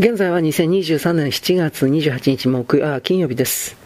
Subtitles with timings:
[0.00, 3.79] 現在は2023年7月28日木あ金曜日です。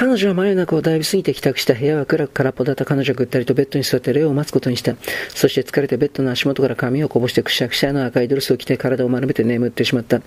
[0.00, 4.96] 彼女は真夜中をだいぶ過ぎて帰宅した部屋は暗く空っぽだった彼女はぐったりとベッドに座って霊を待つことにした。
[5.28, 10.22] そして疲れてベッドの足元から髪をこぼしてくしゃくしゃの赤いドレスを着て体を丸めて眠ってしまった。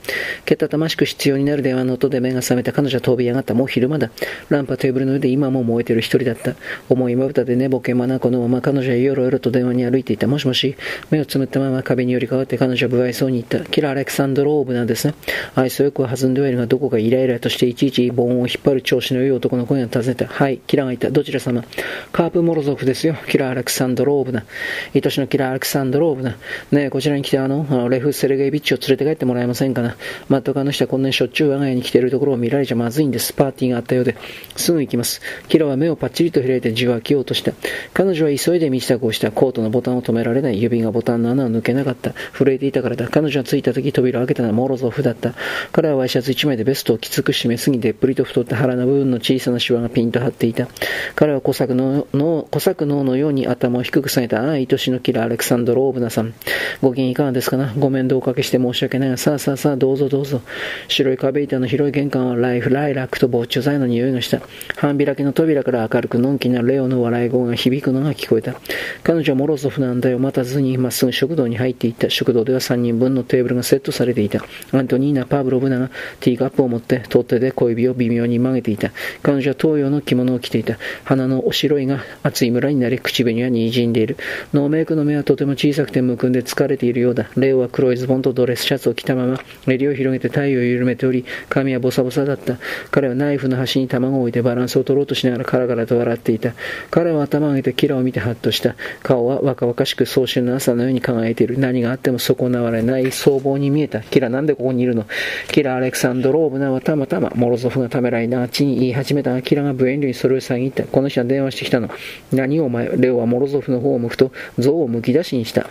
[0.46, 3.56] けたたましく必要になる電話の音で目が覚めた彼女は飛び上がった。
[3.56, 4.12] もう昼間だ。
[4.50, 6.54] ランプはテーブルの上で今も燃えてる一人だった。
[6.88, 10.28] 重いまぶたで寝ぼけまなこのまま彼女はよろよろと電話に歩いていた。
[10.28, 10.76] もしもし、
[11.10, 13.68] 目をつむったまま壁に寄りかかって彼女は不愛そうに言った。
[13.72, 15.16] キラ・アレクサンドローブなんですね。
[15.56, 20.28] 愛想よく弾んではいるがどこかイライラとしていちいち棒を引っ張る調子の良い男の声が尋ねた。
[20.28, 21.10] はい、キラがいた。
[21.10, 21.64] どちら様？
[22.12, 23.16] カープ・モロゾフですよ。
[23.28, 24.46] キラ・アレクサンドローブナ。
[24.94, 26.32] 愛しのキラ・アレクサンドローブナ。
[26.72, 29.96] ねえ、こちらに来てあの、レフ・セルゲイビッチを連れて帰ってもらえませんかな？
[30.30, 33.34] 全くあの人はこんなにしょっちゅう我が家に来ているところを見られちゃまずいんです。
[33.34, 34.16] パーティーがあったようで。
[34.56, 35.22] すぐ行きます。
[35.48, 37.54] キラは目をパッチリと開いてじわきようとした。
[37.94, 39.32] 彼女は急いで身支度をした。
[39.32, 40.62] コートのボタンを止められない。
[40.62, 42.14] 指がボタンの穴を抜けなかった。
[42.34, 43.08] 震えていたからだ。
[43.08, 45.34] 彼女が着いた時扉を開けたのはモロゾフだった。
[45.72, 50.68] 彼はワイシャツ1枚でベストをきつく締めすぎて、っぷりと太った腹の部分の小さなシワがピンと張っていた。
[51.16, 56.34] 彼は小作のの小作脳のように頭を低く下げた、ああ、愛しのキラアレクサンドローブナさん。
[56.82, 57.74] ご機嫌いかがですかな？
[57.78, 60.42] ご面倒おかけして申し訳ないが、さあさあさあ、どうぞどうぞ。
[60.88, 64.42] 白い壁板の広い玄関はライフ、ライラックと防虫剤の匂いがした。
[64.76, 68.56] 半開きの扉から明るくのんきなレオの笑い声が響くのが聞こえた。
[69.04, 70.20] 彼女はモロゾフなんだよ。
[70.20, 72.10] 待たずにまっすぐ食堂に入っていった。
[72.10, 74.44] 食堂では3人分のテーブルがセットされていた。
[74.72, 78.92] アントニーナ・パブロブナがティーカップを持って取っ手で小指を微妙に曲げていた。
[79.22, 80.78] 彼女は東洋の着物を着ていた。
[81.04, 84.18] 鼻のお白いが熱い村になり、口紅は滲んでいる。
[84.54, 87.30] ノーメイクの目はとても小さくてむくんで疲れているようだ。
[87.38, 92.58] レオは黒いズボンとドレスシャツを着たまま、襟を広げて体を緩めており、髪はボサボサだった。
[92.90, 96.54] 彼はナイフの端に卵を置いてバランスを取ろうとしながらカラカラと笑っていた。
[96.90, 98.76] 彼は頭を上げてキラを見てハッとした。
[99.04, 101.60] 顔は若々しく早春の朝のように輝いている。
[101.60, 104.02] 何があっても損なわれない僧帽に見えた。
[104.02, 105.06] キラなんでここにいるの？
[105.52, 110.84] キラ・アレクサンドローブナはたまたまモロゾフがためらいなあっちに言い始めたが、キラが無遠慮にそれを遮った。
[110.84, 111.90] この人は電話してきたの。
[112.32, 115.70] 何をお前、レオはモロゾフの方を向くと、像をむき出しにした。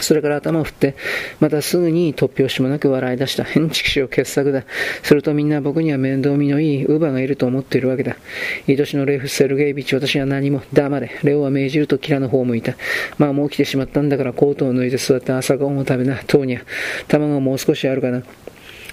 [0.00, 0.96] それから頭を振って、
[1.38, 3.44] またすぐに突拍子もなく笑い出した。
[3.44, 4.64] 変畜生傑作だ。
[5.02, 8.16] するとみんな僕には面倒見のいいウーバーがいると思っているわけだ。
[8.68, 11.12] 愛しのレフ・セルゲイビッチ、私は何も黙れ。
[11.22, 12.74] レオは命じるとキラの方を向いた。
[13.18, 16.20] まあもう来てしまったんだからコートを脱いで座って朝ごはんを食べな。
[16.26, 16.64] トーニャ。
[17.06, 18.24] 卵もう少しあるかな。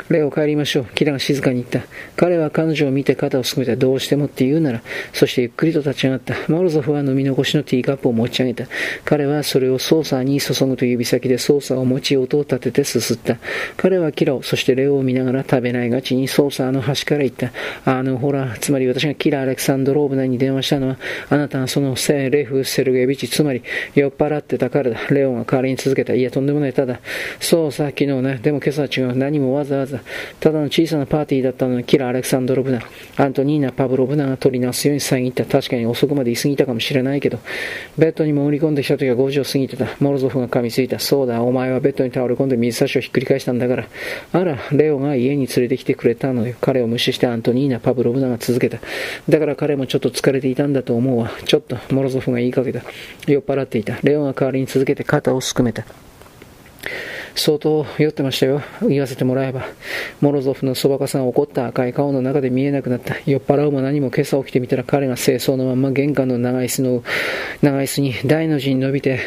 [0.09, 0.85] レオ帰りましょう。
[0.95, 1.81] キラが静かに言った。
[2.16, 3.75] 彼は彼女を見て肩をすくめた。
[3.75, 4.81] どうしてもって言うなら、
[5.13, 6.35] そしてゆっくりと立ち上がった。
[6.47, 8.69] モロゾフは飲み残しのティーカップを持ち上げた。
[9.06, 13.38] 彼はそれをソーサーに注ぐと指先でソーサーを持ち音を立ててすすった。
[13.78, 17.51] 彼はキラを、そしてレオを見ながら食べないがちにソーサーの端から言った。
[17.85, 20.97] あの、ほら、つまり私がキラ・アレクサンドローブナに電話したのは、
[21.29, 23.63] あなたがそのセレフ・セルゲビチ、つまり
[23.95, 25.00] 酔っ払ってたからだ。
[25.09, 26.13] レオが代わりに続けた。
[26.13, 26.73] いや、とんでもない。
[26.73, 27.00] ただ、
[27.39, 28.39] そうさ、昨日ね。
[28.41, 29.16] でも今朝は違う。
[29.16, 30.00] 何もわざわざ。
[30.39, 32.81] ただの小さなパーティーだったのに、キラ・アレクサンドロブナ、
[33.17, 35.45] アントニーナ・パブロブナが取り直すように遮った。
[35.45, 37.39] 確かに遅くまで居すぎたかもしれないけど、
[37.97, 39.88] ベッドに潜り込んできた時は5時を過ぎてた。
[40.00, 41.00] モロゾフが噛みついた。
[41.00, 43.88] そうだ、お前はベッドに倒れ込んで水差しをひっくり返したんだから。
[44.34, 46.56] あら、レオが家に連れてきてくれたのよ。
[46.62, 48.79] 彼を無視してアントニーナ・パブロブナが続けた。
[49.29, 51.31] だから彼もちょっと疲れていたんだと思うわ。
[51.45, 52.81] ちょっと、モロゾフが言いかけた。
[53.28, 54.00] 酔っ払っていた。
[54.03, 55.85] レオが代わりに続けて肩をすくめた。
[57.36, 58.62] 相当酔ってましたよ。
[58.88, 59.66] 言わせてもらえば。
[60.19, 63.16] モロゾフのそばかさん怒った赤い顔の中で見えなくなった。
[63.25, 67.03] 酔っ払うも何も今朝起きてみたら彼が清掃のまま玄関の長椅子の、
[67.62, 69.19] 長椅子に大の字に伸びて、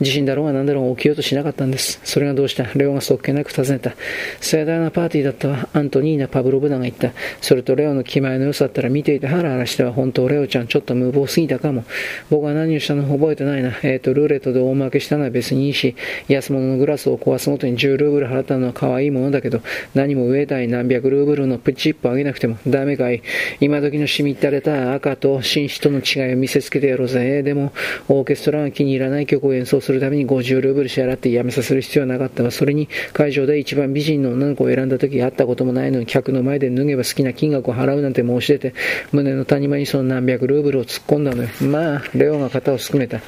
[0.00, 2.00] 地震だろうが何だろうが起きようとしなかったんです。
[2.04, 2.64] それがどうした？
[2.74, 3.94] レオがそっけなく尋ねた。
[4.40, 5.68] 盛大なパーティーだったわ。
[5.72, 7.12] アントニーナ・パブロブナが言った。
[7.40, 11.84] それとレオの気前の良さったら見ていてハラハラしては本当レオちゃんちょっと無謀すぎたかも。
[12.30, 13.70] 僕は何をしたの覚えてないな。
[13.82, 15.94] えっ、ー、と、ルーレットで大負けしたのは別にいいし、
[16.28, 19.60] 安物のグラスを壊すごとに10ルーブル払ったのは可愛いものだけど、
[19.94, 23.22] 何も上代何百ルーブルのプチップあげなくてもダメかい。
[23.60, 27.42] 今時のしみったれた赤と紳士との違いを見せつけてやろうぜ。
[27.42, 27.72] でも、
[28.08, 38.74] オーケストラが気に入らない曲を演奏するために50ルーブル支払ってやめさせる必要はなかったが、それに会場で一番美人の女の子を選んだ時会ったこともないのに客の前で脱げば好きな金額を払うなんて申し出て、
[39.12, 41.48] 胸の谷間にその何百ルーブルを突っ込んだのよ。
[41.62, 43.20] まあ、レオが肩をすくめた。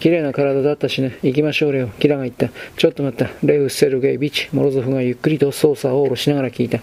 [0.00, 1.18] 綺麗な体だったしね。
[1.22, 1.88] 行きましょう、レオ。
[1.88, 2.50] キラが言った。
[2.76, 3.30] ちょっと待った。
[3.42, 6.80] レウ・セルゲイビッチ、モロゾフがゆっくりと操作を下ろしながら聞いた。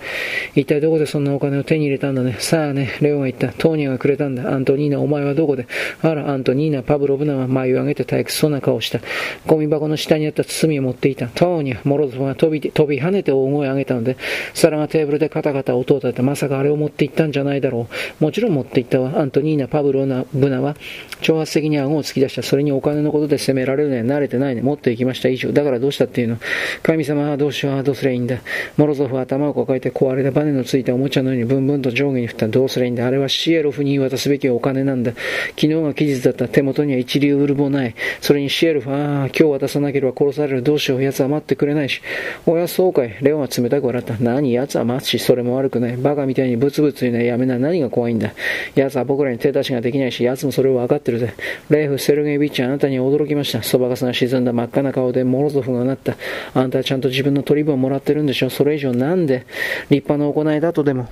[0.56, 2.36] 一体どこでそんなお金を手に入れたんだね。
[2.40, 3.50] さあね、レオが言った。
[3.54, 4.52] トーニャがくれたんだ。
[4.54, 5.68] アントニーナ、お前はどこで？
[6.02, 9.00] あら、アントニーナ、パブロブナは眉を上げて退屈そうな顔をした。
[9.48, 11.28] ゴミ箱の下にあった包みを持っていた。
[11.28, 14.18] とうに、モロゾフが飛び、飛び跳ねて大声を上げたので、
[14.54, 17.88] 皿がテーブルでカタカタ音を立てて、まさかあれを持って行ったんじゃないだろ
[18.20, 18.24] う。
[18.24, 19.20] もちろん持って行ったわ。
[19.20, 20.76] アントニーナ・パブロナ・ブナは、
[21.22, 22.44] 挑発的に顎を突き出した。
[22.44, 24.62] それにお金のことで責められるのは慣れてないね。
[24.62, 25.30] 持って行きました。
[25.30, 25.52] 以上。
[25.52, 26.38] だからどうしたっていうの？
[26.84, 27.84] 神様はどうしよう？
[27.84, 28.40] どうすりゃいいんだ？
[28.78, 32.48] モロゾフは頭を抱えて壊れたバネのついたおもちゃのようにブンブンと上下に振った。
[32.48, 33.06] どうすりゃいいんだ？
[33.06, 35.12] あれはシエロフに渡すべきお金なんだ。
[35.50, 36.48] 昨日が期日だった。
[36.48, 37.96] 手元には一流ウルボない。
[38.20, 40.64] それにシエルフは、今日渡さなければ殺される。
[40.64, 41.04] どうしよう。
[41.04, 42.02] 奴は待ってくれないし。
[42.46, 43.18] おや、そうかい。
[43.22, 44.16] レオンは冷たく笑った。
[44.20, 45.98] 何奴は待つし、それも悪くない。
[45.98, 47.60] バカみたいにブツブツ言うのはやめな。
[47.60, 48.34] 何が怖いんだ。
[48.76, 51.34] 奴は僕らに手出しができないし、奴もそれを分かってるぜ。
[51.70, 53.64] レイフ・セルゲイビッチ、あなたに驚きました。
[53.64, 56.16] そばかすが沈んだ真っ赤な顔でモロゾフがなった。
[56.54, 58.50] あんたはちゃんと自分の取り分をもらってるんでしょ。
[58.50, 59.46] それ以上なんで
[59.90, 61.10] 立派な行いだとでも。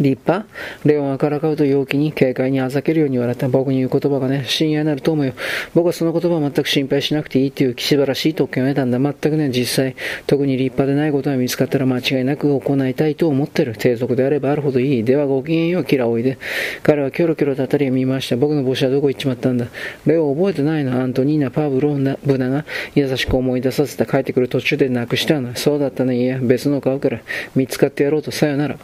[0.00, 0.46] 立派
[0.84, 3.48] レオンはからかうと陽気に軽快にあざけるように言われた。
[3.48, 5.32] 僕に言う言葉がね、親愛なると思うよ。
[5.74, 8.98] 僕はその言葉を全く心配しなくていいっていう素晴らしい特権を得たんだ。
[8.98, 9.96] 全くね、実際、
[10.26, 13.74] 特に立派でないことが見つかったら間違いなく行いたいと思ってる。
[13.78, 15.04] 低俗であればあるほどいい。
[15.04, 16.38] ではごきげんよう、キラおいで。
[16.82, 18.36] 彼はキョロキョロとあたりを見ました。
[18.36, 19.66] 僕の帽子はどこ行っちまったんだ。
[20.06, 22.64] レオ覚えてないのアントニーナ、パブロ、ナブナが
[22.94, 25.54] 優しく思い出させた帰ってくる途中でなくしたの。
[25.54, 26.22] そうだったね。
[26.22, 27.20] いや、別の買うから。
[27.54, 28.78] 見つかってやろうとさよなら。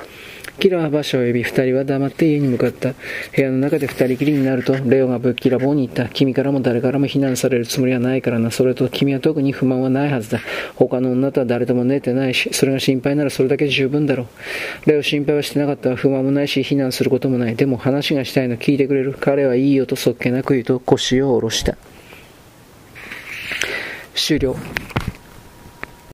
[0.60, 2.92] キラー馬車を呼び、二人は黙って家に向かった。
[3.34, 6.08] 部屋の中で二人きりになると、レオがぶっきらぼうに言った。
[6.10, 8.50] 君からも誰からも非難されるつもりはないからな。
[8.50, 10.40] それと君は特に不満はないはずだ。
[10.76, 14.28] 他の女とは誰とも寝てないし、それが心配ならそれだけ十分だろ
[14.84, 14.90] う。
[14.90, 15.96] レオ心配はしてなかった。
[15.96, 17.56] 不満もないし、非難することもない。
[17.56, 19.14] でも話がしたいの聞いてくれる。
[19.18, 21.76] 彼はいいよとそっけなく言うと腰を下ろした。
[24.14, 24.54] 終了。